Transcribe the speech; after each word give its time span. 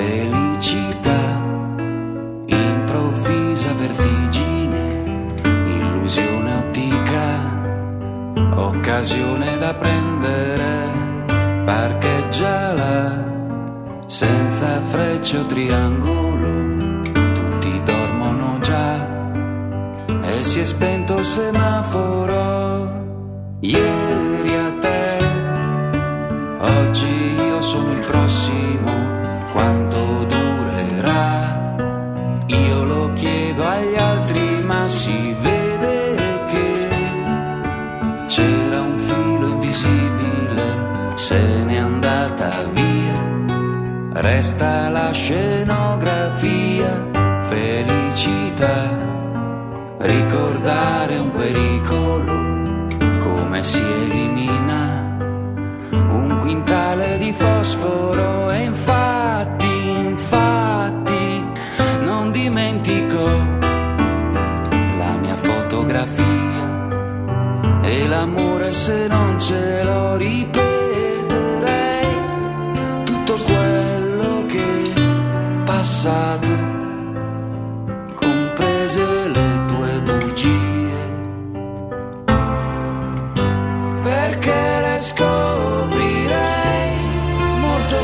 felicità, 0.00 1.20
improvvisa 2.46 3.72
vertigine, 3.74 4.80
illusione 5.44 6.54
ottica, 6.54 7.26
occasione 8.54 9.58
da 9.58 9.74
prendere, 9.74 10.72
parcheggiala, 11.66 13.24
senza 14.06 14.80
frecce 14.90 15.36
o 15.36 15.44
triangolo, 15.46 17.02
tutti 17.12 17.82
dormono 17.84 18.58
già 18.60 19.06
e 20.22 20.42
si 20.42 20.60
è 20.60 20.64
spento 20.64 21.18
il 21.18 21.26
semaforo. 21.26 22.98
Ieri 23.60 23.99
resta 44.12 44.88
la 44.88 45.12
scenografia, 45.12 47.08
felicità, 47.48 48.90
ricordare 49.98 51.18
un 51.18 51.30
pericolo, 51.30 52.88
come 53.18 53.62
si 53.62 53.78
elimina 53.78 55.16
un 55.92 56.38
quintale 56.40 57.18
di 57.18 57.32
fosforo 57.32 58.19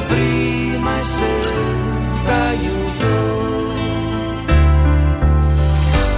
prima 0.06 0.98
e 0.98 1.04
senza 1.04 2.34
aiuto. 2.48 3.14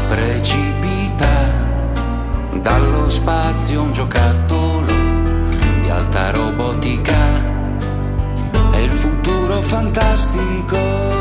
Precipita 0.09 1.35
dallo 2.61 3.11
spazio 3.11 3.83
un 3.83 3.93
giocattolo 3.93 4.93
di 5.81 5.89
alta 5.89 6.31
robotica. 6.31 7.17
È 8.71 8.79
il 8.79 8.93
futuro 8.93 9.61
fantastico 9.63 11.18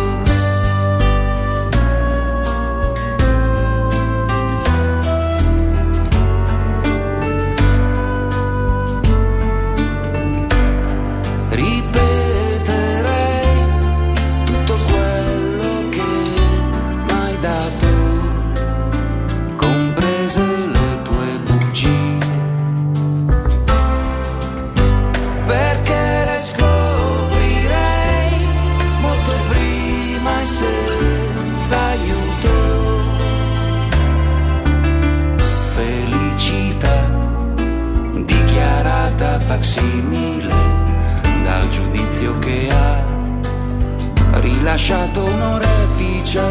rilasciato 44.68 45.24
un 45.24 45.42
orefice 45.42 46.42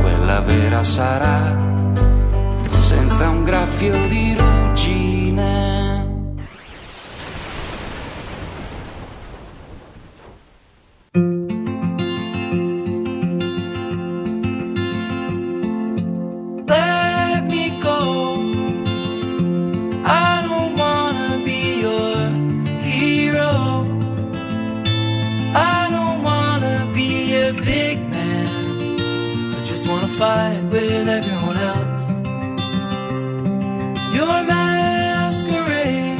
quella 0.00 0.40
vera 0.42 0.84
sarà 0.84 1.52
senza 2.78 3.28
un 3.28 3.42
graffio 3.42 4.06
di 4.06 4.36
ruggine 4.36 4.63
wanna 29.94 30.08
fight 30.08 30.60
with 30.72 31.08
everyone 31.08 31.56
else. 31.72 32.04
Your 34.16 34.36
masquerade. 34.52 36.18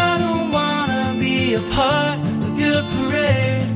I 0.00 0.18
don't 0.22 0.50
wanna 0.58 1.16
be 1.18 1.54
a 1.54 1.62
part 1.76 2.18
of 2.46 2.60
your 2.64 2.82
parade. 2.94 3.70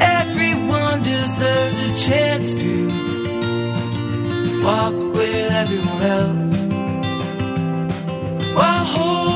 Everyone 0.00 0.98
deserves 1.02 1.78
a 1.88 1.92
chance 2.08 2.54
to 2.62 2.72
walk 4.64 4.96
with 5.16 5.50
everyone 5.62 6.02
else 6.18 6.56
while 8.56 8.84
holding 8.94 9.35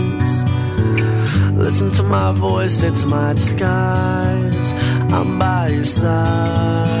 Listen 1.61 1.91
to 1.91 2.01
my 2.01 2.31
voice, 2.31 2.81
it's 2.81 3.03
my 3.03 3.33
disguise. 3.33 4.73
I'm 5.13 5.37
by 5.37 5.67
your 5.67 5.85
side. 5.85 7.00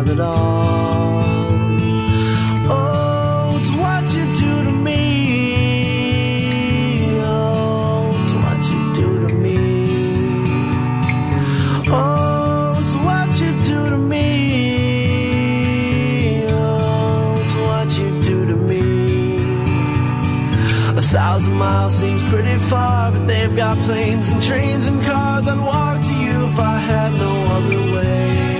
Have 0.00 0.08
it 0.08 0.20
all. 0.20 1.20
Oh, 2.72 3.58
it's 3.58 3.70
what 3.82 4.04
you 4.14 4.24
do 4.34 4.64
to 4.64 4.70
me. 4.70 5.02
Oh, 7.20 8.08
it's 8.08 8.32
what 8.32 8.60
you 8.70 8.80
do 8.94 9.08
to 9.28 9.34
me. 9.34 9.58
Oh, 11.92 12.72
it's 12.78 12.94
what 13.04 13.30
you 13.42 13.50
do 13.60 13.78
to 13.90 13.98
me. 13.98 14.26
Oh, 16.48 17.34
it's 17.36 17.54
what 17.66 17.88
you 17.98 18.08
do 18.22 18.36
to 18.46 18.56
me. 18.56 18.84
A 20.96 21.02
thousand 21.02 21.56
miles 21.56 21.94
seems 21.94 22.22
pretty 22.30 22.56
far, 22.56 23.12
but 23.12 23.26
they've 23.26 23.54
got 23.54 23.76
planes 23.84 24.30
and 24.30 24.42
trains 24.42 24.86
and 24.86 25.02
cars. 25.02 25.46
I'd 25.46 25.60
walk 25.60 26.00
to 26.00 26.14
you 26.14 26.46
if 26.46 26.58
I 26.58 26.78
had 26.78 27.12
no 27.12 27.32
other 27.56 27.82
way. 27.96 28.59